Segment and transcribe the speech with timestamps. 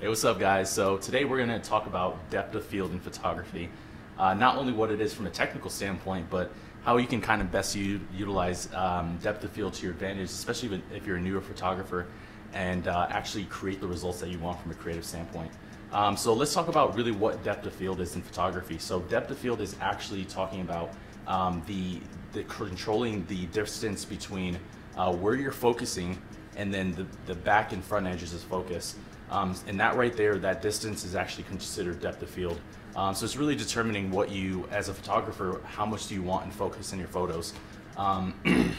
[0.00, 0.70] Hey, what's up, guys?
[0.70, 3.68] So today we're going to talk about depth of field in photography.
[4.18, 6.50] Uh, not only what it is from a technical standpoint, but
[6.84, 10.82] how you can kind of best utilize um, depth of field to your advantage, especially
[10.94, 12.06] if you're a newer photographer,
[12.54, 15.52] and uh, actually create the results that you want from a creative standpoint.
[15.92, 18.78] Um, so let's talk about really what depth of field is in photography.
[18.78, 20.94] So depth of field is actually talking about
[21.26, 22.00] um, the,
[22.32, 24.58] the controlling the distance between
[24.96, 26.16] uh, where you're focusing
[26.56, 28.96] and then the, the back and front edges of focus.
[29.30, 32.60] Um, and that right there, that distance is actually considered depth of field.
[32.96, 36.44] Um, so it's really determining what you, as a photographer, how much do you want
[36.44, 37.54] in focus in your photos.
[37.96, 38.34] Um,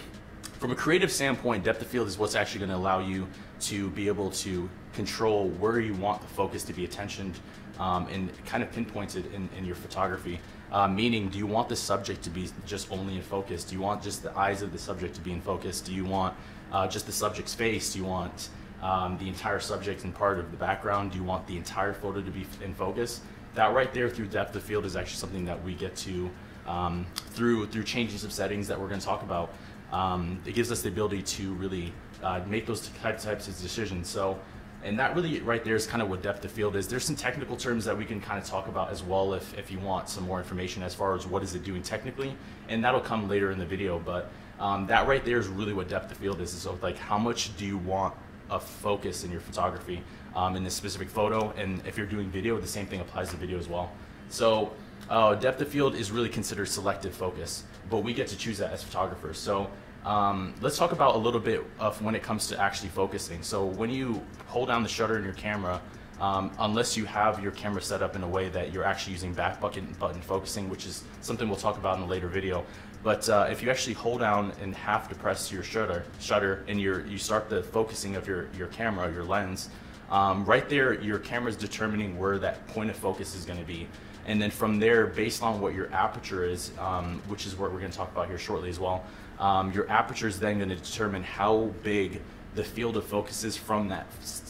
[0.60, 3.28] from a creative standpoint, depth of field is what's actually going to allow you
[3.62, 7.40] to be able to control where you want the focus to be attentioned
[7.80, 10.40] um, and kind of pinpointed in, in your photography.
[10.72, 13.64] Uh, meaning, do you want the subject to be just only in focus?
[13.64, 15.82] Do you want just the eyes of the subject to be in focus?
[15.82, 16.36] Do you want
[16.72, 17.94] uh, just the subject's face?
[17.94, 18.50] Do you want
[18.82, 21.12] um, the entire subject and part of the background?
[21.12, 23.22] Do you want the entire photo to be in focus?
[23.56, 26.30] That right there through depth of field is actually something that we get to
[26.68, 29.54] um, through through changing some settings that we're going to talk about.
[29.92, 34.08] Um, it gives us the ability to really uh, make those types of decisions.
[34.08, 34.40] So,
[34.84, 36.88] and that really right there is kind of what depth of field is.
[36.88, 39.70] There's some technical terms that we can kind of talk about as well if, if
[39.70, 42.36] you want some more information as far as what is it doing technically,
[42.70, 44.00] and that'll come later in the video.
[44.00, 46.52] But um, that right there is really what depth of field is.
[46.52, 48.14] So like how much do you want
[48.52, 50.04] a focus in your photography
[50.36, 51.52] um, in this specific photo.
[51.58, 53.92] And if you're doing video, the same thing applies to video as well.
[54.30, 54.72] So
[55.10, 58.72] uh, depth of field is really considered selective focus, but we get to choose that
[58.72, 59.38] as photographers.
[59.38, 59.70] So
[60.06, 63.42] um, let's talk about a little bit of when it comes to actually focusing.
[63.44, 65.82] So when you hold down the shutter in your camera,
[66.20, 69.34] um, unless you have your camera set up in a way that you're actually using
[69.34, 72.64] back button, button focusing, which is something we'll talk about in a later video.
[73.04, 77.04] But uh, if you actually hold down and half depress your shutter, shutter, and you
[77.08, 79.70] you start the focusing of your, your camera, your lens,
[80.12, 83.66] um, right there, your camera is determining where that point of focus is going to
[83.66, 83.88] be.
[84.28, 87.80] And then from there, based on what your aperture is, um, which is what we're
[87.80, 89.04] going to talk about here shortly as well,
[89.40, 92.22] um, your aperture is then going to determine how big
[92.54, 94.06] the field of focus is from that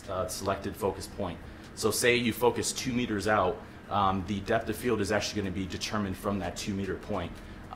[0.09, 1.37] uh, selected focus point.
[1.81, 3.59] So say you focus two meters out,
[3.89, 6.93] um, the depth of field is actually going to be determined from that two meter
[6.93, 7.31] point.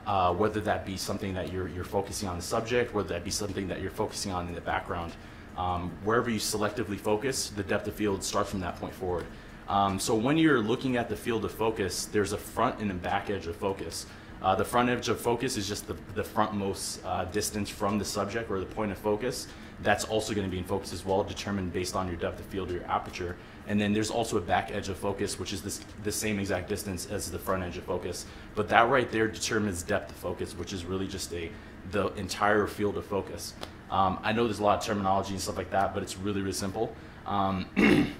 [0.06, 3.32] Uh, whether that be something that you're, you're focusing on the subject, whether that be
[3.32, 5.12] something that you're focusing on in the background.
[5.56, 9.26] Um, wherever you selectively focus, the depth of field starts from that point forward.
[9.66, 12.94] Um, so when you're looking at the field of focus, there's a front and a
[12.94, 14.06] back edge of focus.
[14.40, 18.04] Uh, the front edge of focus is just the, the frontmost uh, distance from the
[18.04, 19.48] subject or the point of focus.
[19.82, 22.46] That's also going to be in focus as well, determined based on your depth of
[22.46, 23.36] field or your aperture.
[23.68, 26.68] And then there's also a back edge of focus, which is this, the same exact
[26.68, 28.26] distance as the front edge of focus.
[28.54, 31.50] But that right there determines depth of focus, which is really just a
[31.90, 33.54] the entire field of focus.
[33.90, 36.40] Um, I know there's a lot of terminology and stuff like that, but it's really,
[36.40, 36.92] really simple.
[37.26, 37.66] Um,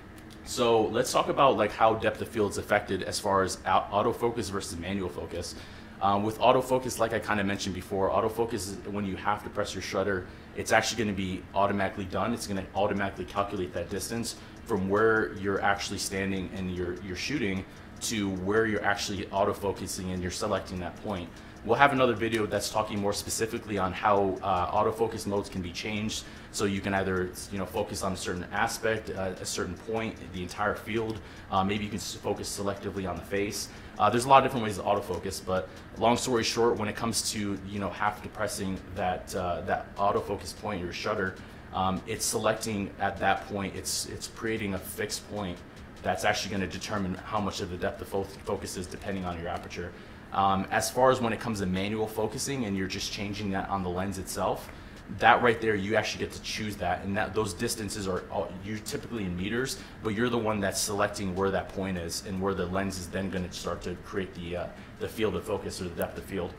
[0.45, 4.51] so let's talk about like how depth of field is affected as far as autofocus
[4.51, 5.55] versus manual focus.
[6.03, 9.51] Um, with autofocus, like I kind of mentioned before, autofocus is when you have to
[9.51, 10.27] press your shutter,
[10.57, 12.35] it's actually going to be automatically done.
[12.35, 17.17] It's going to automatically calculate that distance from where you're actually standing and you're, you're
[17.17, 17.65] shooting
[18.01, 21.29] to where you're actually autofocusing and you're selecting that point.
[21.67, 25.73] We'll have another video that's talking more specifically on how uh, autofocus modes can be
[25.73, 26.23] changed.
[26.53, 30.15] So you can either you know focus on a certain aspect, uh, a certain point,
[30.33, 31.19] the entire field.
[31.51, 33.69] Uh, maybe you can focus selectively on the face.
[33.99, 35.69] Uh, there's a lot of different ways to autofocus, but
[35.99, 40.57] long story short, when it comes to you know half depressing that uh, that autofocus
[40.61, 41.35] point, your shutter,
[41.75, 43.75] um, it's selecting at that point.
[43.75, 45.59] It's it's creating a fixed point
[46.05, 49.25] that's actually going to determine how much of the depth of fo focus is depending
[49.25, 49.91] on your aperture.
[50.37, 53.71] Um, as far as when it comes to manual focusing and you're just changing that
[53.71, 54.71] on the lens itself,
[55.19, 57.05] that right there, you actually get to choose that.
[57.05, 60.81] And that those distances are all, you typically in meters, but you're the one that's
[60.81, 63.95] selecting where that point is and where the lens is then going to start to
[64.05, 64.67] create the, uh,
[64.99, 66.53] the field of focus or the depth of field.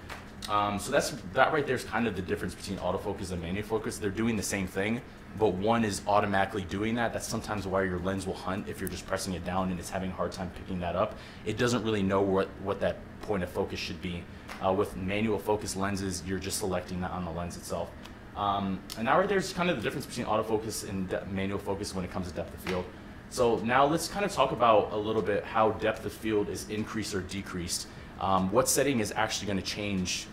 [0.50, 3.66] Um, so that's that right there is kind of the difference between autofocus and manual
[3.66, 3.98] focus.
[3.98, 5.02] They're doing the same thing,
[5.38, 7.12] but one is automatically doing that.
[7.12, 9.90] That's sometimes why your lens will hunt if you're just pressing it down and it's
[9.90, 11.16] having a hard time picking that up.
[11.46, 14.24] It doesn't really know what, what that point of focus should be.
[14.66, 17.92] Uh, with manual focus lenses, you're just selecting that on the lens itself.
[18.38, 22.06] Um, and now right there's kind of the difference between autofocus and manual focus when
[22.06, 22.86] it comes to depth of field.
[23.30, 26.70] So now let's kind of talk about a little bit how depth of field is
[26.70, 27.88] increased or decreased.
[28.22, 30.28] Um, what setting is actually going to change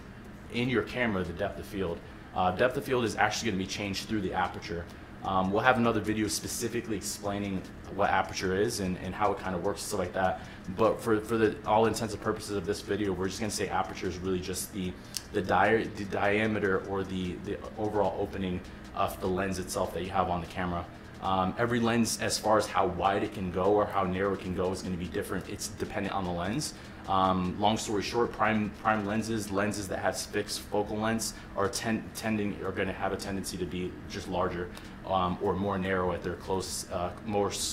[0.54, 1.98] in your camera the depth of field?
[2.34, 4.84] Uh, depth of field is actually going to be changed through the aperture.
[5.24, 7.62] Um, we'll have another video specifically explaining
[7.94, 10.42] what aperture is and, and how it kind of works and stuff like that.
[10.76, 13.56] But for, for the all intents and purposes of this video, we're just going to
[13.56, 14.92] say aperture is really just the,
[15.32, 18.60] the, di the diameter or the, the overall opening
[18.94, 20.84] of the lens itself that you have on the camera.
[21.22, 24.40] Um, every lens, as far as how wide it can go or how narrow it
[24.40, 25.48] can go, is going to be different.
[25.48, 26.74] It's dependent on the lens.
[27.08, 32.02] Um, long story short, prime prime lenses, lenses that have fixed focal lengths, are ten,
[32.14, 34.70] tending are going to have a tendency to be just larger
[35.06, 37.10] um, or more narrow at their close, uh,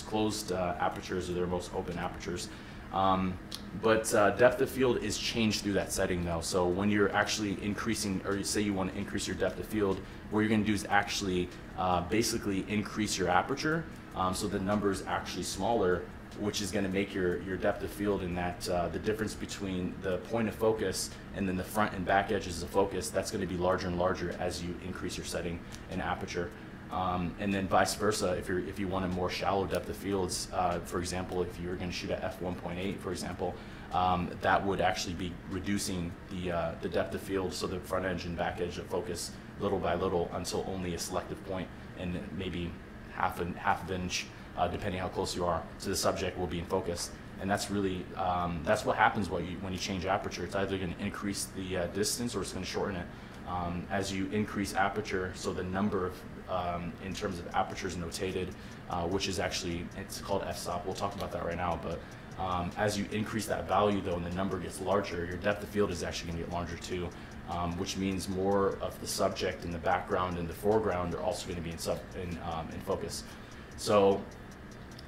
[0.07, 2.49] closed uh, apertures or their most open apertures.
[2.93, 3.37] Um,
[3.81, 6.41] but uh, depth of field is changed through that setting though.
[6.41, 9.65] So when you're actually increasing, or you say you want to increase your depth of
[9.65, 11.47] field, what you're going to do is actually
[11.77, 13.85] uh, basically increase your aperture.
[14.13, 16.03] Um, so the number is actually smaller,
[16.39, 19.33] which is going to make your, your depth of field in that uh, the difference
[19.33, 23.31] between the point of focus and then the front and back edges of focus, that's
[23.31, 25.59] going to be larger and larger as you increase your setting
[25.91, 26.49] and aperture.
[26.91, 29.95] Um, and then vice versa, if, you're, if you want a more shallow depth of
[29.95, 33.55] fields, uh, for example, if you're going to shoot at f1.8, for example,
[33.93, 38.05] um, that would actually be reducing the, uh, the depth of field, so the front
[38.05, 39.31] edge and back edge of focus
[39.61, 41.67] little by little until only a selective point
[41.99, 42.71] and maybe
[43.13, 44.25] half an half an inch,
[44.57, 47.11] uh, depending how close you are to the subject, will be in focus.
[47.39, 50.43] And that's really um, that's what happens when you, when you change aperture.
[50.43, 53.07] It's either going to increase the uh, distance or it's going to shorten it.
[53.47, 56.13] Um, as you increase aperture, so the number of
[56.51, 58.49] um, in terms of apertures notated,
[58.89, 60.85] uh, which is actually, it's called f-stop.
[60.85, 61.79] We'll talk about that right now.
[61.81, 61.99] But
[62.39, 65.69] um, as you increase that value though and the number gets larger, your depth of
[65.69, 67.09] field is actually gonna get larger too,
[67.49, 71.47] um, which means more of the subject in the background and the foreground are also
[71.47, 73.23] gonna be in, sub, in, um, in focus.
[73.77, 74.21] So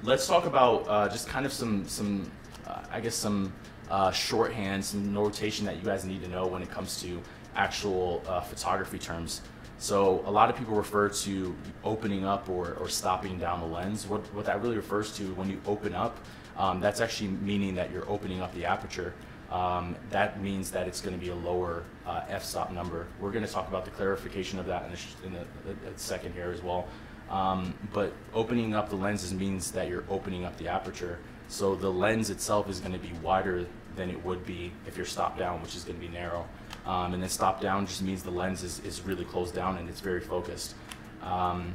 [0.02, 2.30] let's talk about uh, just kind of some, some
[2.66, 3.52] uh, I guess some
[3.90, 7.20] uh, shorthand, some notation that you guys need to know when it comes to
[7.54, 9.42] actual uh, photography terms.
[9.78, 14.06] So a lot of people refer to opening up or, or stopping down the lens.
[14.06, 16.18] What, what that really refers to when you open up,
[16.56, 19.14] um, that's actually meaning that you're opening up the aperture.
[19.50, 23.06] Um, that means that it's going to be a lower uh, f-stop number.
[23.20, 26.32] We're going to talk about the clarification of that in a, in a, a second
[26.32, 26.88] here as well.
[27.30, 31.18] Um, but opening up the lenses means that you're opening up the aperture.
[31.48, 33.66] So the lens itself is going to be wider
[33.96, 36.46] than it would be if you're stopped down, which is going to be narrow.
[36.86, 39.88] Um, and then stop down just means the lens is, is really closed down and
[39.88, 40.74] it's very focused.
[41.22, 41.74] Um,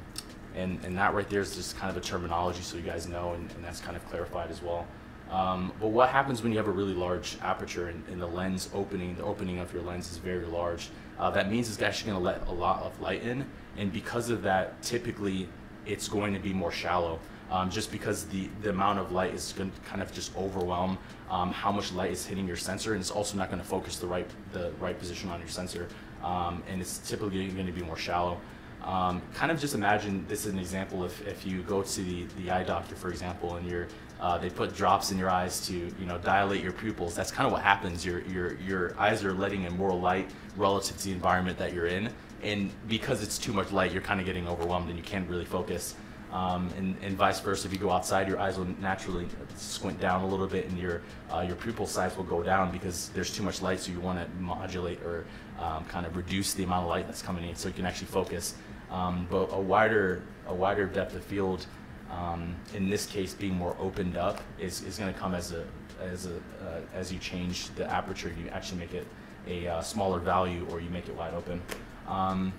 [0.55, 3.33] and, and that right there is just kind of a terminology so you guys know,
[3.33, 4.87] and, and that's kind of clarified as well.
[5.31, 8.67] Um, but what happens when you have a really large aperture and, and, the lens
[8.73, 10.89] opening, the opening of your lens is very large?
[11.19, 13.45] Uh, that means it's actually going to let a lot of light in,
[13.79, 15.47] and because of that, typically
[15.85, 19.53] it's going to be more shallow um, just because the, the amount of light is
[19.53, 20.97] going to kind of just overwhelm
[21.31, 23.97] um, how much light is hitting your sensor, and it's also not going to focus
[23.97, 25.87] the right the right position on your sensor,
[26.23, 28.39] um, and it's typically going to be more shallow.
[28.83, 32.25] Um, kind of just imagine this is an example if, if you go to the,
[32.37, 33.87] the eye doctor, for example, and you're
[34.19, 37.15] uh, they put drops in your eyes to you know dilate your pupils.
[37.15, 38.05] That's kind of what happens.
[38.05, 41.87] Your your your eyes are letting in more light relative to the environment that you're
[41.87, 42.11] in,
[42.43, 45.45] and because it's too much light, you're kind of getting overwhelmed and you can't really
[45.45, 45.95] focus.
[46.31, 47.65] Um, and, and, vice versa.
[47.65, 51.01] If you go outside, your eyes will naturally squint down a little bit, and your
[51.33, 53.79] uh, your pupil size will go down because there's too much light.
[53.79, 55.25] So you want to modulate or
[55.59, 58.07] um, kind of reduce the amount of light that's coming in, so you can actually
[58.07, 58.53] focus.
[58.91, 61.65] Um, but a wider a wider depth of field,
[62.11, 65.65] um, in this case, being more opened up, is, is going to come as a
[65.99, 68.31] as a uh, as you change the aperture.
[68.39, 69.07] You actually make it
[69.47, 71.61] a uh, smaller value, or you make it wide open.
[72.09, 72.51] Um,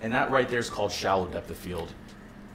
[0.00, 1.92] and that right there is called shallow depth of field.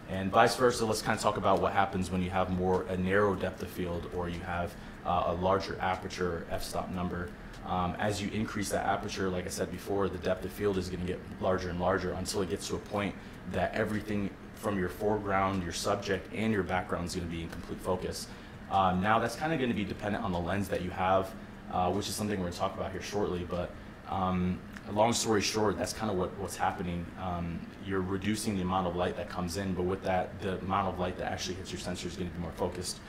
[0.10, 2.96] And vice versa, let's kind of talk about what happens when you have more a
[2.96, 4.74] narrow depth of field or you have
[5.06, 7.30] uh, a larger aperture f-stop number.
[7.66, 10.90] Um, as you increase that aperture, like I said before, the depth of field is
[10.90, 13.16] going to get larger and larger until it gets to a point
[13.52, 17.50] that everything from your foreground, your subject, and your background is going to be in
[17.50, 18.28] complete focus.
[18.72, 21.34] Um, now that's kind of going to be dependent on the lens that you have,
[21.72, 23.46] uh, which is something we're going to talk about here shortly.
[23.50, 23.72] But
[24.10, 24.60] um,
[24.92, 27.06] long story short, that's kind of what, what's happening.
[27.22, 30.88] Um, you're reducing the amount of light that comes in, but with that, the amount
[30.90, 33.00] of light that actually hits your sensor is going to be more focused.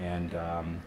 [0.00, 0.82] And um,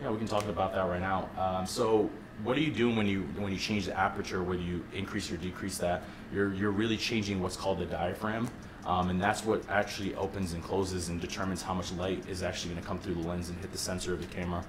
[0.00, 1.28] yeah, we can talk about that right now.
[1.38, 2.10] Um, so
[2.42, 5.36] what are you doing when you when you change the aperture, whether you increase or
[5.36, 6.02] decrease that?
[6.32, 8.48] You're, you're really changing what's called the diaphragm.
[8.84, 12.72] Um, and that's what actually opens and closes and determines how much light is actually
[12.72, 14.64] going to come through the lens and hit the sensor of the camera.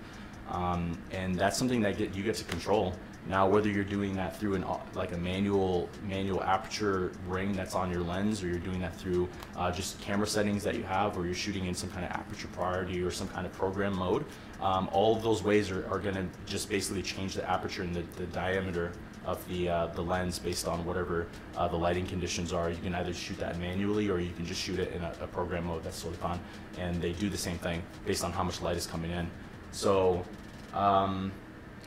[0.50, 2.94] Um, and that's something that get, you get to control.
[3.28, 4.66] Now, whether you're doing that through an
[4.96, 9.30] like a manual manual aperture ring that's on your lens, or you're doing that through
[9.56, 12.50] uh, just camera settings that you have, or you're shooting in some kind of aperture
[12.50, 14.26] priority or some kind of program mode,
[14.62, 17.96] um, all of those ways are, are going to just basically change the aperture and
[17.96, 18.92] the, the diameter
[19.26, 22.70] of the uh, the lens based on whatever uh, the lighting conditions are.
[22.70, 25.28] You can either shoot that manually or you can just shoot it in a, a
[25.28, 25.84] program mode.
[25.84, 26.42] That's fine,
[26.78, 29.30] and they do the same thing based on how much light is coming in.
[29.72, 30.26] So,
[30.74, 31.32] um,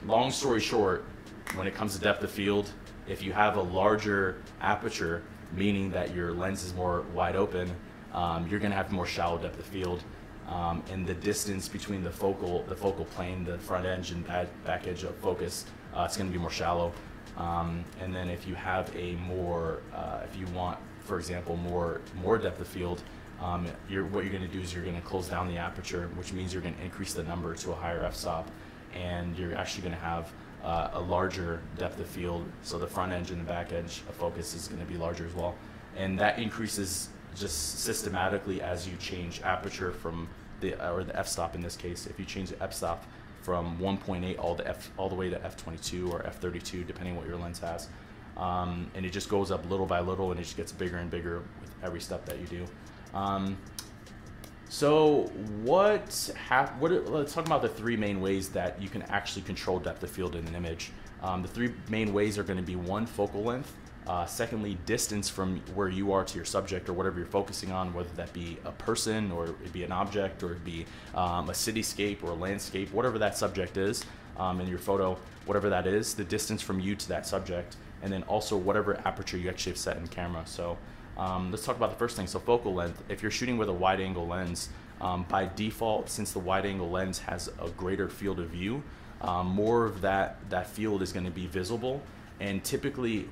[0.06, 1.04] long story short,
[1.54, 2.70] when it comes to depth of field,
[3.08, 5.22] if you have a larger aperture,
[5.52, 7.70] meaning that your lens is more wide open,
[8.12, 10.02] um, you're going to have more shallow depth of field.
[10.48, 14.46] Um, and the distance between the focal the focal plane, the front edge and back,
[14.64, 16.92] back edge of focus, uh, it's going to be more shallow.
[17.36, 22.00] Um, and then if you have a more, uh, if you want, for example, more
[22.22, 23.02] more depth of field,
[23.42, 26.08] um, you're, what you're going to do is you're going to close down the aperture,
[26.14, 28.48] which means you're going to increase the number to a higher f-stop,
[28.94, 30.32] and you're actually going to have
[30.66, 32.44] uh, a larger depth of field.
[32.62, 35.24] So the front edge and the back edge of focus is going to be larger
[35.24, 35.54] as well,
[35.96, 40.28] and that increases just systematically as you change aperture from
[40.60, 42.06] the or the f-stop in this case.
[42.06, 43.04] If you change the f-stop
[43.42, 47.36] from 1.8 all the f all the way to f22 or f32, depending what your
[47.36, 47.88] lens has,
[48.36, 51.10] um, and it just goes up little by little, and it just gets bigger and
[51.10, 52.66] bigger with every step that you do.
[53.14, 53.56] Um,
[54.68, 55.30] so
[55.62, 56.30] what
[56.78, 60.10] what let's talk about the three main ways that you can actually control depth of
[60.10, 60.90] field in an image.
[61.22, 63.72] Um, the three main ways are going to be one focal length,
[64.06, 67.94] uh, secondly distance from where you are to your subject or whatever you're focusing on,
[67.94, 71.52] whether that be a person or it be an object or it be um, a
[71.52, 74.04] cityscape or a landscape, whatever that subject is
[74.36, 78.12] um, in your photo, whatever that is, the distance from you to that subject, and
[78.12, 80.42] then also whatever aperture you actually have set in camera.
[80.44, 80.76] So
[81.16, 82.26] um, let's talk about the first thing.
[82.26, 83.02] So focal length.
[83.08, 84.68] If you're shooting with a wide angle lens,
[85.00, 88.82] um, by default, since the wide angle lens has a greater field of view,
[89.20, 92.02] um, more of that, that field is going to be visible.
[92.40, 93.28] And typically,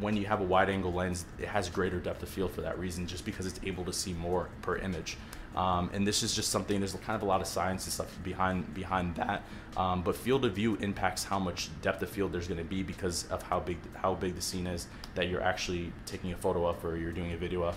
[0.00, 2.78] when you have a wide angle lens, it has greater depth of field for that
[2.78, 5.16] reason, just because it's able to see more per image.
[5.54, 6.78] Um, and this is just something.
[6.80, 9.42] There's kind of a lot of science and stuff behind behind that.
[9.76, 12.82] Um, but field of view impacts how much depth of field there's going to be
[12.82, 16.66] because of how big how big the scene is that you're actually taking a photo
[16.66, 17.76] of or you're doing a video of.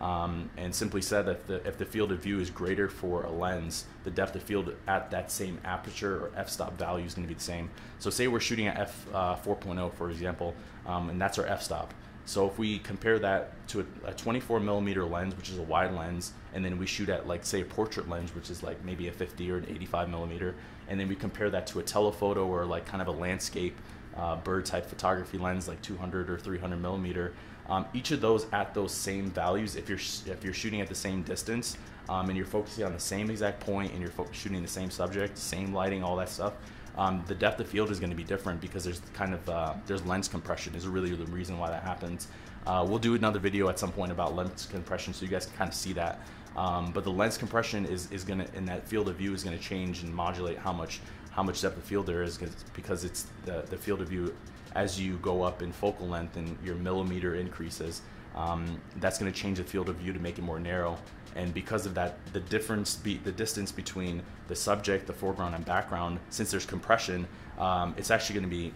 [0.00, 3.30] Um, and simply said, if the, if the field of view is greater for a
[3.30, 7.28] lens, the depth of field at that same aperture or f-stop value is going to
[7.28, 7.70] be the same.
[7.98, 10.54] So say we're shooting at f uh, 4.0, for example,
[10.84, 11.94] um, and that's our f-stop.
[12.26, 15.92] So if we compare that to a, a 24 millimeter lens, which is a wide
[15.92, 19.06] lens, and then we shoot at like say a portrait lens, which is like maybe
[19.06, 20.56] a 50 or an 85 millimeter,
[20.88, 23.76] and then we compare that to a telephoto or like kind of a landscape
[24.16, 27.32] uh, bird type photography lens, like 200 or 300 millimeter.
[27.68, 30.94] Um, each of those at those same values, if you're if you're shooting at the
[30.94, 31.78] same distance
[32.08, 35.38] um, and you're focusing on the same exact point and you're shooting the same subject,
[35.38, 36.54] same lighting, all that stuff,
[36.96, 39.74] um, the depth of field is going to be different because there's kind of uh,
[39.86, 42.28] there's lens compression is really the reason why that happens.
[42.66, 45.56] Uh, we'll do another video at some point about lens compression so you guys can
[45.56, 46.20] kind of see that.
[46.56, 49.44] Um, but the lens compression is, is going to, in that field of view is
[49.44, 51.00] going to change and modulate how much
[51.30, 52.38] how much depth of field there is
[52.72, 54.34] because it's the, the field of view
[54.74, 58.00] as you go up in focal length and your millimeter increases.
[58.34, 60.98] Um, that's going to change the field of view to make it more narrow
[61.36, 65.64] and because of that the difference be the distance between the subject the foreground and
[65.64, 67.26] background since there's compression
[67.58, 68.72] um, it's actually going to be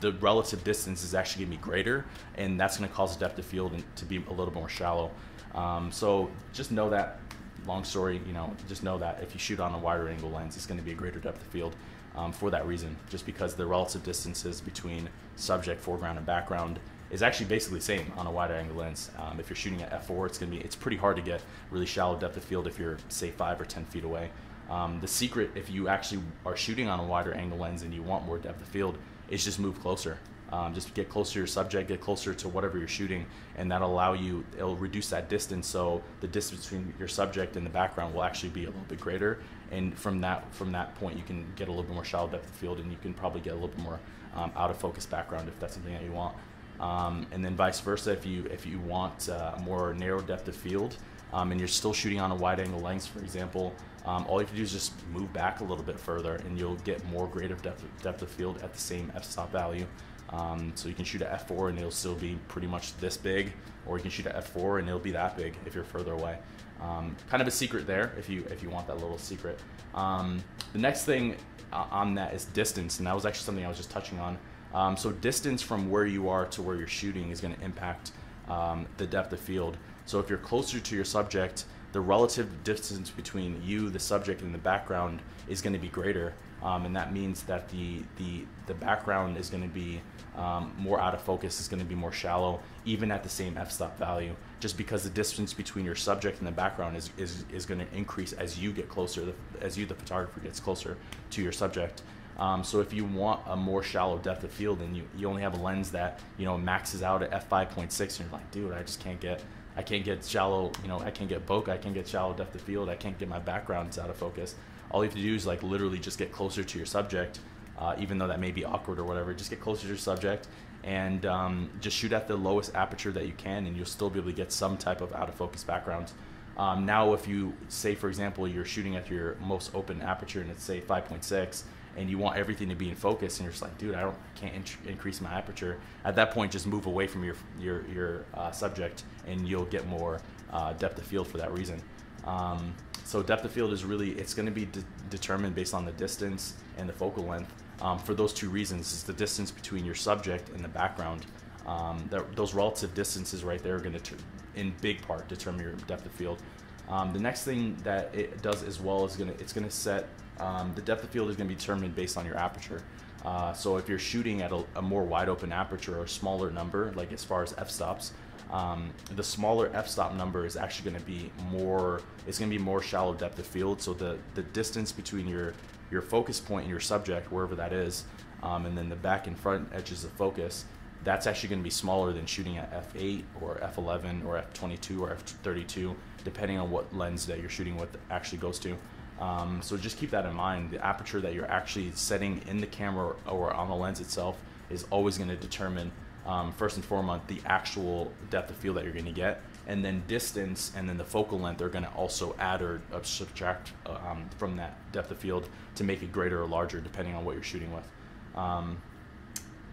[0.00, 2.04] the relative distance is actually going to be greater
[2.36, 5.10] and that's going to cause the depth of field to be a little more shallow.
[5.54, 7.20] Um, so just know that
[7.66, 10.56] long story you know just know that if you shoot on a wider angle lens
[10.56, 11.74] it's going to be a greater depth of field
[12.16, 16.78] um, for that reason just because the relative distances between subject foreground and background
[17.10, 19.10] is actually basically the same on a wider angle lens.
[19.18, 21.86] Um, if you're shooting at f4, it's gonna be it's pretty hard to get really
[21.86, 24.30] shallow depth of field if you're say five or ten feet away.
[24.70, 28.02] Um, the secret, if you actually are shooting on a wider angle lens and you
[28.02, 28.98] want more depth of field,
[29.30, 30.18] is just move closer.
[30.50, 33.92] Um, just get closer to your subject, get closer to whatever you're shooting, and that'll
[33.92, 34.44] allow you.
[34.56, 38.48] It'll reduce that distance, so the distance between your subject and the background will actually
[38.50, 39.40] be a little bit greater.
[39.70, 42.48] And from that from that point, you can get a little bit more shallow depth
[42.48, 44.00] of field, and you can probably get a little bit more
[44.34, 46.34] um, out of focus background if that's something that you want.
[46.80, 50.56] Um, and then vice versa, if you if you want uh, more narrow depth of
[50.56, 50.96] field,
[51.32, 53.74] um, and you're still shooting on a wide angle lens, for example,
[54.06, 56.58] um, all you have to do is just move back a little bit further, and
[56.58, 59.86] you'll get more greater depth depth of field at the same f-stop value.
[60.30, 63.52] Um, so you can shoot at f4 and it'll still be pretty much this big,
[63.86, 66.38] or you can shoot at f4 and it'll be that big if you're further away.
[66.80, 69.58] Um, kind of a secret there if you if you want that little secret.
[69.94, 70.42] Um,
[70.72, 71.36] the next thing
[71.72, 74.38] uh, on that is distance, and that was actually something I was just touching on.
[74.74, 78.12] Um, so distance from where you are to where you're shooting is going to impact
[78.48, 79.76] um, the depth of field.
[80.04, 84.54] So if you're closer to your subject, the relative distance between you, the subject, and
[84.54, 88.74] the background is going to be greater, um, and that means that the the the
[88.74, 90.00] background is going to be
[90.36, 93.56] um, more out of focus, is going to be more shallow, even at the same
[93.56, 97.64] f-stop value, just because the distance between your subject and the background is is, is
[97.64, 99.32] going to increase as you get closer,
[99.62, 100.98] as you the photographer gets closer
[101.30, 102.02] to your subject.
[102.38, 105.42] Um, so if you want a more shallow depth of field and you, you only
[105.42, 108.82] have a lens that you know maxes out at f5.6 and you're like dude I
[108.82, 109.42] just can't get
[109.76, 112.54] I can't get shallow you know I can't get bokeh I can't get shallow depth
[112.54, 114.54] of field I can't get my backgrounds out of focus.
[114.90, 117.40] All you have to do is like literally just get closer to your subject
[117.76, 120.46] uh, even though that may be awkward or whatever just get closer to your subject
[120.84, 124.18] and um, just shoot at the lowest aperture that you can and you'll still be
[124.18, 126.12] able to get some type of out of focus background.
[126.56, 130.50] Um, now, if you say, for example, you're shooting at your most open aperture and
[130.50, 131.62] it's say 5.6,
[131.98, 134.16] and you want everything to be in focus, and you're just like, dude, I don't,
[134.36, 135.78] can't in- increase my aperture.
[136.04, 139.86] At that point, just move away from your your your uh, subject, and you'll get
[139.86, 140.20] more
[140.52, 141.82] uh, depth of field for that reason.
[142.24, 142.74] Um,
[143.04, 145.92] so depth of field is really it's going to be de- determined based on the
[145.92, 147.52] distance and the focal length.
[147.80, 151.26] Um, for those two reasons, it's the distance between your subject and the background.
[151.66, 154.14] Um, those relative distances right there are going to,
[154.56, 156.40] in big part, determine your depth of field.
[156.88, 159.70] Um, the next thing that it does as well is going to it's going to
[159.70, 160.08] set
[160.40, 162.82] um, the depth of field is going to be determined based on your aperture.
[163.24, 166.92] Uh, so if you're shooting at a, a, more wide open aperture or smaller number,
[166.94, 168.12] like as far as f-stops,
[168.50, 172.00] um, the smaller f-stop number is actually going to be more.
[172.26, 173.82] It's going to be more shallow depth of field.
[173.82, 175.52] So the the distance between your
[175.90, 178.04] your focus point and your subject, wherever that is,
[178.42, 180.64] um, and then the back and front edges of focus,
[181.04, 185.14] that's actually going to be smaller than shooting at f8 or f11 or f22 or
[185.14, 188.76] f32, depending on what lens that you're shooting with actually goes to.
[189.20, 190.70] Um, so just keep that in mind.
[190.70, 194.36] The aperture that you're actually setting in the camera or on the lens itself
[194.70, 195.90] is always going to determine,
[196.26, 199.42] um, first and foremost, the actual depth of field that you're going to get.
[199.66, 203.72] And then distance and then the focal length are going to also add or subtract
[203.86, 207.34] um, from that depth of field to make it greater or larger depending on what
[207.34, 207.86] you're shooting with.
[208.34, 208.80] Um,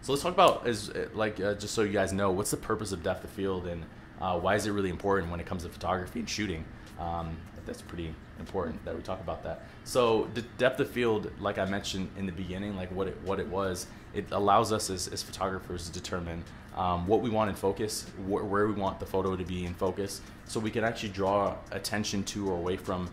[0.02, 2.92] so let's talk about is like uh, just so you guys know what's the purpose
[2.92, 3.84] of depth of field and
[4.20, 6.64] uh, why is it really important when it comes to photography and shooting.
[6.98, 9.66] Um, that's pretty important that we talk about that.
[9.84, 13.40] So the depth of field, like I mentioned in the beginning, like what it what
[13.40, 16.44] it was, it allows us as, as photographers to determine
[16.76, 19.74] um, what we want in focus, wh- where we want the photo to be in
[19.74, 23.08] focus, so we can actually draw attention to or away from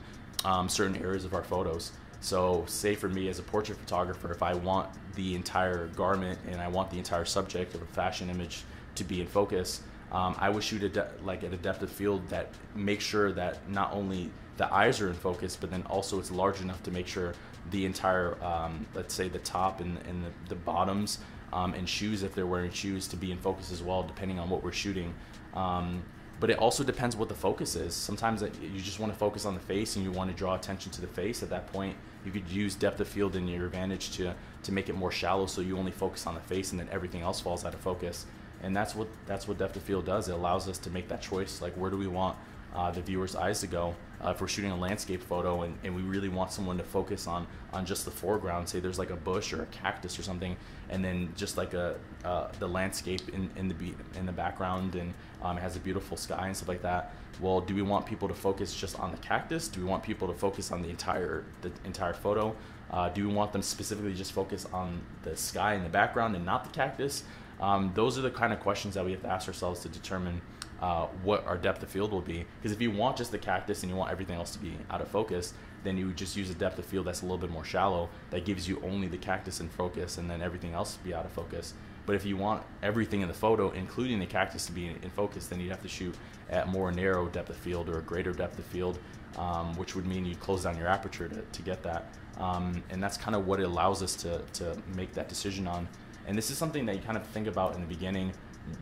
[0.45, 1.91] um, certain areas of our photos.
[2.19, 6.62] So, say for me as a portrait photographer, if I want the entire garment and
[6.62, 8.63] I want the entire subject of a fashion image
[8.95, 9.81] to be in focus,
[10.12, 13.67] um, I would shoot a like at a depth of field that makes sure that
[13.69, 17.07] not only the eyes are in focus, but then also it's large enough to make
[17.07, 17.33] sure
[17.72, 21.19] the entire, um, let's say the top and, and the, the bottoms
[21.51, 24.50] um, and shoes, if they're wearing shoes, to be in focus as well, depending on
[24.50, 25.13] what we're shooting.
[25.53, 26.03] Um,
[26.39, 27.94] but it also depends what the focus is.
[27.94, 30.92] Sometimes you just want to focus on the face and you want to draw attention
[30.92, 31.42] to the face.
[31.42, 34.89] At that point, you could use depth of field in your advantage to to make
[34.89, 37.63] it more shallow, so you only focus on the face and then everything else falls
[37.66, 38.25] out of focus.
[38.61, 40.27] And that's what that's what depth of field does.
[40.27, 41.61] It allows us to make that choice.
[41.61, 42.35] Like where do we want
[42.74, 43.96] uh, the viewer's eyes to go.
[44.24, 47.27] Uh, if we're shooting a landscape photo and, and we really want someone to focus
[47.27, 50.55] on on just the foreground, say there's like a bush or a cactus or something,
[50.90, 54.96] and then just like a uh, the landscape in, in the be- in the background
[54.96, 57.14] and um, it has a beautiful sky and stuff like that.
[57.42, 59.68] Well, do we want people to focus just on the cactus?
[59.68, 62.55] Do we want people to focus on the entire the entire photo?
[62.92, 66.46] Uh, do we want them specifically just focus on the sky in the background and
[66.46, 67.24] not the cactus?
[67.59, 70.42] Um, those are the kind of questions that we have to ask ourselves to determine
[70.83, 72.46] uh, what our depth of field will be.
[72.57, 75.00] Because if you want just the cactus and you want everything else to be out
[75.00, 75.53] of focus,
[75.85, 78.09] then you would just use a depth of field that's a little bit more shallow
[78.31, 81.24] that gives you only the cactus in focus and then everything else to be out
[81.24, 81.74] of focus.
[82.05, 85.48] But if you want everything in the photo, including the cactus, to be in, focus,
[85.48, 86.13] then you'd have to shoot
[86.50, 89.00] at more narrow depth of field or a greater depth of field,
[89.37, 92.13] um, which would mean you close down your aperture to, to get that.
[92.39, 95.87] Um, and that's kind of what it allows us to, to make that decision on.
[96.27, 98.33] And this is something that you kind of think about in the beginning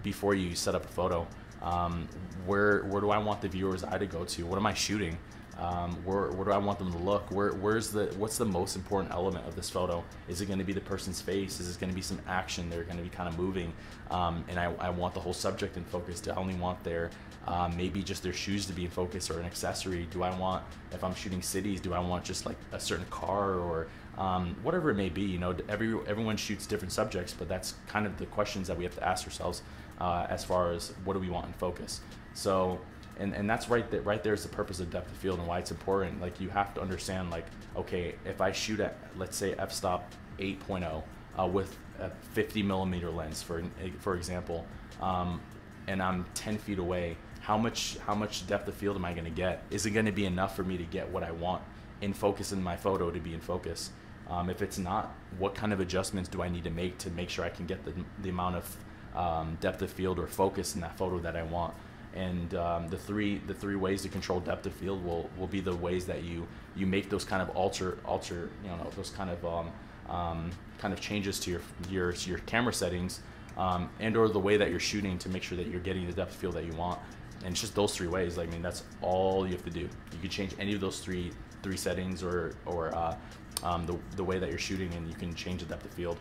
[0.01, 1.27] before you set up a photo.
[1.61, 2.07] Um,
[2.45, 4.45] where where do I want the viewer's eye to go to?
[4.45, 5.17] What am I shooting?
[5.61, 7.29] Um, where, where do I want them to look?
[7.29, 10.03] Where, where's the what's the most important element of this photo?
[10.27, 11.59] Is it going to be the person's face?
[11.59, 12.69] Is it going to be some action?
[12.69, 13.71] They're going to be kind of moving,
[14.09, 16.19] um, and I, I want the whole subject in focus.
[16.19, 17.11] Do I only want their
[17.47, 20.07] um, maybe just their shoes to be in focus or an accessory?
[20.09, 21.79] Do I want if I'm shooting cities?
[21.79, 25.21] Do I want just like a certain car or um, whatever it may be?
[25.21, 28.83] You know, every everyone shoots different subjects, but that's kind of the questions that we
[28.83, 29.61] have to ask ourselves
[30.01, 32.01] uh, as far as what do we want in focus.
[32.33, 32.81] So,
[33.19, 35.47] and, and that's right there, right there is the purpose of depth of field and
[35.47, 36.19] why it's important.
[36.19, 37.45] Like you have to understand, like,
[37.77, 41.03] okay, if I shoot at, let's say f-stop 8.0
[41.39, 43.63] uh, with a 50 millimeter lens, for,
[43.99, 44.65] for example,
[45.01, 45.39] um,
[45.87, 49.25] and I'm 10 feet away, how much, how much depth of field am I going
[49.25, 49.63] to get?
[49.69, 51.61] Is it going to be enough for me to get what I want
[52.01, 53.91] in focus in my photo to be in focus?
[54.27, 57.29] Um, if it's not, what kind of adjustments do I need to make to make
[57.29, 58.77] sure I can get the, the amount of
[59.15, 61.73] um, depth of field or focus in that photo that I want.
[62.13, 65.61] And um, the three the three ways to control depth of field will, will be
[65.61, 66.45] the ways that you
[66.75, 69.71] you make those kind of alter alter you know those kind of um,
[70.09, 73.21] um, kind of changes to your your your camera settings
[73.57, 76.13] um, and or the way that you're shooting to make sure that you're getting the
[76.13, 76.99] depth of field that you want.
[77.43, 78.37] And it's just those three ways.
[78.37, 79.81] I mean, that's all you have to do.
[79.81, 81.31] You can change any of those three
[81.63, 83.15] three settings or or uh,
[83.63, 86.17] um, the the way that you're shooting, and you can change the depth of field.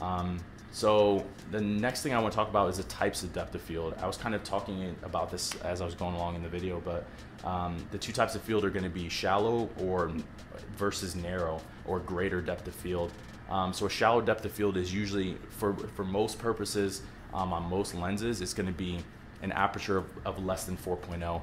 [0.00, 0.38] Um,
[0.70, 3.62] So the next thing I want to talk about is the types of depth of
[3.62, 3.94] field.
[4.02, 6.80] I was kind of talking about this as I was going along in the video,
[6.84, 7.06] but
[7.44, 10.12] um, the two types of field are going to be shallow or
[10.76, 13.12] versus narrow or greater depth of field.
[13.48, 17.68] Um, so a shallow depth of field is usually, for, for most purposes, um, on
[17.68, 18.98] most lenses, it's going to be
[19.42, 21.40] an aperture of, of less than 4.0.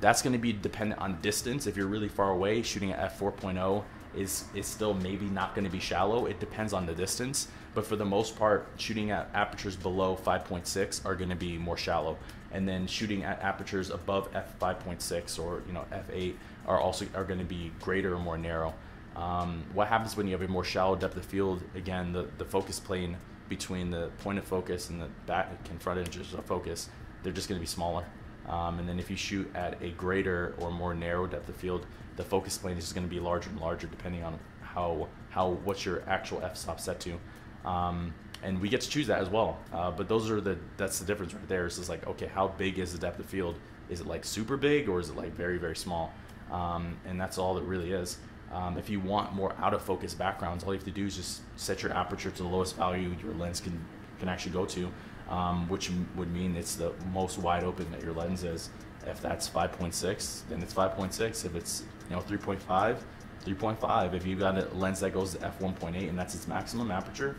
[0.00, 1.66] That's going to be dependent on distance.
[1.66, 3.82] If you're really far away, shooting at f4.0
[4.16, 6.26] is is still maybe not going to be shallow.
[6.26, 11.04] It depends on the distance, but for the most part, shooting at apertures below 5.6
[11.04, 12.16] are going to be more shallow,
[12.52, 16.34] and then shooting at apertures above f5.6 or you know f8
[16.66, 18.74] are also are going to be greater or more narrow.
[19.16, 21.62] Um, what happens when you have a more shallow depth of field?
[21.74, 23.16] Again, the, the focus plane
[23.48, 26.88] between the point of focus and the back and front edges of focus,
[27.22, 28.04] they're just going to be smaller.
[28.50, 31.86] Um, and then if you shoot at a greater or more narrow depth of field,
[32.16, 35.84] the focus plane is going to be larger and larger depending on how how what's
[35.84, 37.18] your actual f-stop set to.
[37.64, 39.58] Um, and we get to choose that as well.
[39.72, 41.66] Uh, but those are the that's the difference right there.
[41.66, 43.54] It's like okay, how big is the depth of field?
[43.88, 46.12] Is it like super big or is it like very very small?
[46.50, 48.18] Um, and that's all it really is.
[48.52, 51.14] Um, if you want more out of focus backgrounds, all you have to do is
[51.14, 53.78] just set your aperture to the lowest value your lens can
[54.18, 54.90] can actually go to,
[55.30, 58.70] um, which would mean it's the most wide open that your lens is.
[59.06, 61.44] If that's 5.6, then it's 5.6.
[61.46, 62.98] If it's you know 3.5,
[63.44, 64.14] 3.5.
[64.14, 67.36] If you've got a lens that goes to f1.8 and that's its maximum aperture,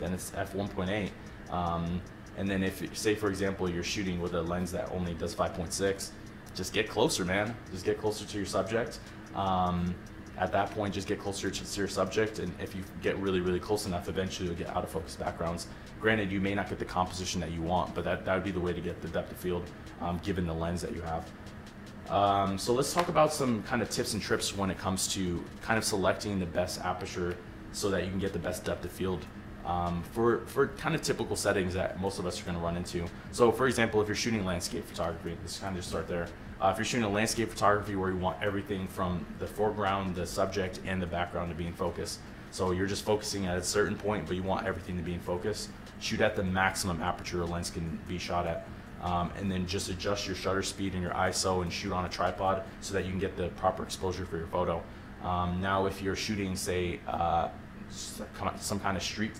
[0.00, 1.10] then it's f1.8.
[1.52, 2.00] Um,
[2.36, 6.10] and then if say for example you're shooting with a lens that only does 5.6,
[6.54, 7.54] just get closer, man.
[7.70, 8.98] Just get closer to your subject.
[9.34, 9.94] Um,
[10.38, 13.60] at that point, just get closer to your subject, and if you get really, really
[13.60, 15.66] close enough, eventually you'll get out of focus backgrounds.
[16.00, 18.50] Granted, you may not get the composition that you want, but that, that would be
[18.50, 19.64] the way to get the depth of field,
[20.00, 21.30] um, given the lens that you have.
[22.10, 25.42] Um, so let's talk about some kind of tips and trips when it comes to
[25.62, 27.36] kind of selecting the best aperture
[27.72, 29.24] so that you can get the best depth of field
[29.64, 32.76] um, for, for kind of typical settings that most of us are going to run
[32.76, 33.06] into.
[33.32, 36.28] So for example, if you're shooting landscape photography, let's kind of just start there.
[36.60, 40.26] Uh, if you're shooting a landscape photography where you want everything from the foreground, the
[40.26, 42.18] subject, and the background to be in focus,
[42.50, 45.20] so you're just focusing at a certain point, but you want everything to be in
[45.20, 45.68] focus,
[46.00, 48.66] shoot at the maximum aperture a lens can be shot at.
[49.02, 52.08] Um, and then just adjust your shutter speed and your ISO and shoot on a
[52.08, 54.82] tripod so that you can get the proper exposure for your photo.
[55.22, 57.48] Um, now, if you're shooting, say, uh,
[57.90, 59.32] some kind of street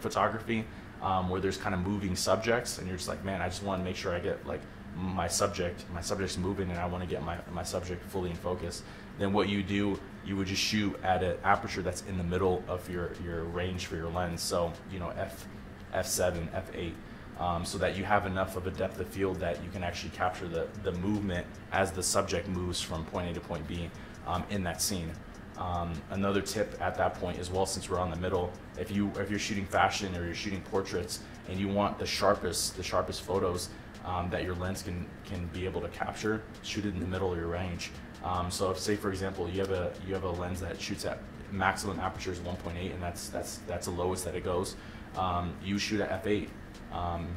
[0.00, 0.64] photography
[1.02, 3.80] um, where there's kind of moving subjects, and you're just like, man, I just want
[3.80, 4.60] to make sure I get like
[4.96, 8.36] my subject, my subject's moving, and I want to get my, my subject fully in
[8.36, 8.82] focus,
[9.18, 12.62] then what you do, you would just shoot at an aperture that's in the middle
[12.68, 14.40] of your, your range for your lens.
[14.40, 15.46] So, you know, f
[15.92, 16.92] f7, f8,
[17.40, 20.10] um, so that you have enough of a depth of field that you can actually
[20.10, 23.90] capture the, the movement as the subject moves from point A to point B
[24.26, 25.10] um, in that scene.
[25.56, 29.12] Um, another tip at that point as well, since we're on the middle, if you
[29.16, 33.22] if you're shooting fashion or you're shooting portraits and you want the sharpest the sharpest
[33.22, 33.68] photos,
[34.04, 37.32] um, that your lens can can be able to capture, shoot it in the middle
[37.32, 37.90] of your range.
[38.22, 41.04] Um, so if say for example you have a you have a lens that shoots
[41.04, 41.18] at
[41.50, 44.76] maximum aperture is 1.8 and that's that's that's the lowest that it goes.
[45.16, 46.48] Um, you shoot at f8.
[46.92, 47.28] Um,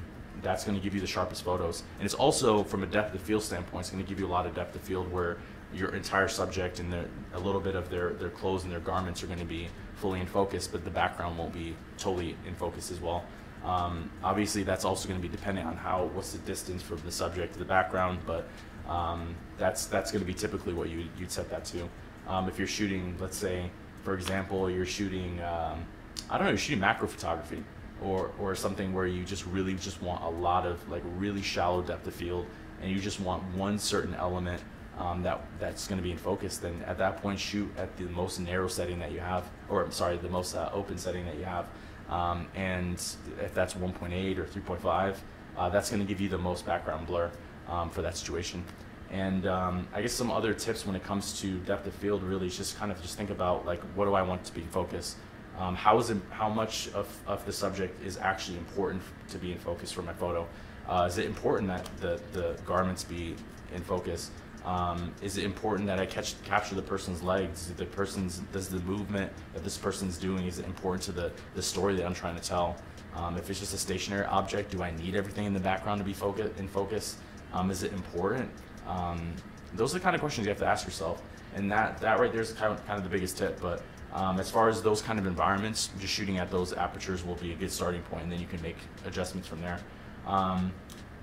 [0.43, 3.21] that's going to give you the sharpest photos, and it's also from a depth of
[3.21, 5.37] field standpoint, it's going to give you a lot of depth of field where
[5.73, 9.23] your entire subject and the, a little bit of their, their clothes and their garments
[9.23, 12.91] are going to be fully in focus, but the background won't be totally in focus
[12.91, 13.25] as well.
[13.63, 17.11] Um, obviously, that's also going to be dependent on how what's the distance from the
[17.11, 18.47] subject to the background, but
[18.87, 21.89] um, that's that's going to be typically what you you'd set that to.
[22.27, 23.69] Um, if you're shooting, let's say,
[24.03, 25.85] for example, you're shooting, um,
[26.29, 27.63] I don't know, you're shooting macro photography,
[28.01, 31.81] or or something where you just really just want a lot of like really shallow
[31.81, 32.45] depth of field,
[32.81, 34.61] and you just want one certain element
[34.97, 38.05] um, that that's going to be in focus, then at that point shoot at the
[38.05, 41.37] most narrow setting that you have, or I'm sorry, the most uh, open setting that
[41.37, 41.67] you have.
[42.09, 42.95] Um, and
[43.41, 45.15] if that's 1.8 or 3.5,
[45.57, 47.31] uh, that's going to give you the most background blur
[47.67, 48.63] um, for that situation.
[49.09, 52.47] And um, I guess some other tips when it comes to depth of field really
[52.47, 54.67] is just kind of just think about like what do I want to be in
[54.67, 55.15] focus.
[55.57, 59.51] Um, how is it, how much of, of the subject is actually important to be
[59.51, 60.47] in focus for my photo?
[60.87, 63.35] Uh, is it important that the, the garments be
[63.73, 64.31] in focus?
[64.67, 67.71] Um, is it important that I catch capture the person's legs?
[67.77, 71.61] The person's does the movement that this person's doing is it important to the the
[71.61, 72.75] story that I'm trying to tell?
[73.15, 76.05] Um, if it's just a stationary object, do I need everything in the background to
[76.05, 77.15] be focus in focus?
[77.53, 78.51] Um, is it important?
[78.85, 79.33] Um,
[79.73, 81.21] those are the kind of questions you have to ask yourself,
[81.55, 83.61] and that that right there is kind of, kind of the biggest tip.
[83.61, 83.81] But
[84.13, 87.53] um, as far as those kind of environments, just shooting at those apertures will be
[87.53, 89.79] a good starting point, and then you can make adjustments from there.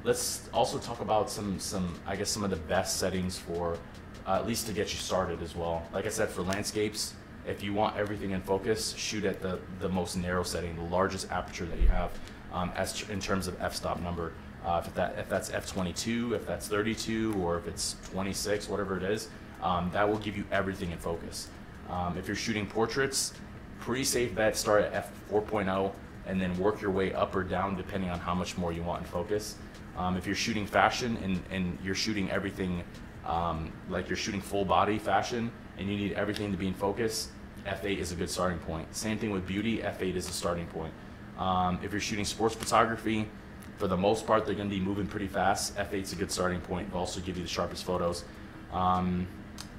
[0.04, 3.78] Let's also talk about some some I guess some of the best settings for
[4.26, 5.82] uh, at least to get you started as well.
[5.94, 7.14] Like I said, for landscapes,
[7.46, 11.30] if you want everything in focus, shoot at the, the most narrow setting, the largest
[11.30, 12.10] aperture that you have
[12.52, 14.32] um, as in terms of f-stop number.
[14.64, 19.02] Uh, if that if that's f22, if that's 32, or if it's 26, whatever it
[19.02, 19.28] is,
[19.62, 21.48] um, that will give you everything in focus.
[21.88, 23.32] Um, if you're shooting portraits,
[23.80, 25.92] pretty safe bet start at f4.0
[26.26, 29.02] and then work your way up or down depending on how much more you want
[29.02, 29.56] in focus.
[29.96, 32.82] Um, if you're shooting fashion and, and you're shooting everything
[33.24, 37.30] um, like you're shooting full body fashion and you need everything to be in focus,
[37.66, 38.94] f8 is a good starting point.
[38.94, 40.92] Same thing with beauty, f8 is a starting point.
[41.38, 43.28] Um, if you're shooting sports photography,
[43.76, 45.76] for the most part, they're going to be moving pretty fast.
[45.76, 46.88] F8 is a good starting point.
[46.88, 48.24] It'll also give you the sharpest photos.
[48.72, 49.26] Um,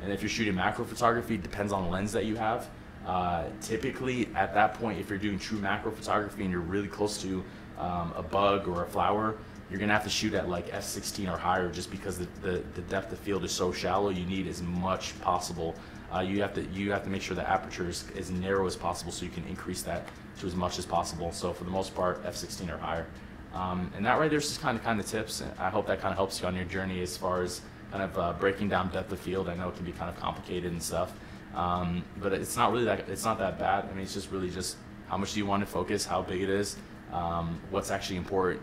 [0.04, 2.70] and if you're shooting macro photography, depends on the lens that you have.
[3.06, 7.22] Uh, typically, at that point, if you're doing true macro photography and you're really close
[7.22, 7.44] to
[7.78, 9.38] um, a bug or a flower,
[9.70, 12.82] you're gonna have to shoot at like f16 or higher, just because the, the, the
[12.84, 14.10] depth of field is so shallow.
[14.10, 15.76] You need as much possible.
[16.14, 18.76] Uh, you have to you have to make sure the aperture is as narrow as
[18.76, 20.08] possible, so you can increase that
[20.40, 21.32] to as much as possible.
[21.32, 23.08] So for the most part, f16 or higher.
[23.54, 25.42] Um, and that right there's just kind of kind of tips.
[25.42, 28.04] And I hope that kind of helps you on your journey as far as kind
[28.04, 29.50] of uh, breaking down depth of field.
[29.50, 31.14] I know it can be kind of complicated and stuff,
[31.56, 33.86] um, but it's not really that it's not that bad.
[33.86, 36.42] I mean, it's just really just how much do you want to focus, how big
[36.42, 36.78] it is,
[37.12, 38.62] um, what's actually important,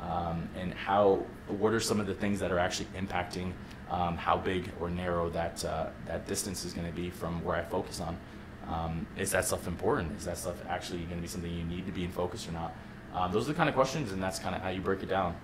[0.00, 3.52] um, and how what are some of the things that are actually impacting
[3.90, 7.56] um, how big or narrow that uh, that distance is going to be from where
[7.56, 8.16] I focus on.
[8.68, 10.16] Um, is that stuff important?
[10.18, 12.52] Is that stuff actually going to be something you need to be in focus or
[12.52, 12.74] not?
[13.14, 15.08] Um, those are the kind of questions, and that's kind of how you break it
[15.08, 15.34] down.